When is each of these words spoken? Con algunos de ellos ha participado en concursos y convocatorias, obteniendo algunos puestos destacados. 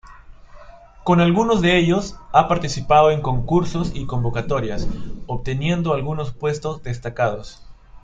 Con 1.03 1.19
algunos 1.19 1.61
de 1.61 1.77
ellos 1.77 2.15
ha 2.33 2.47
participado 2.47 3.11
en 3.11 3.21
concursos 3.21 3.91
y 3.93 4.07
convocatorias, 4.07 4.87
obteniendo 5.27 5.93
algunos 5.93 6.33
puestos 6.33 6.81
destacados. 6.81 7.61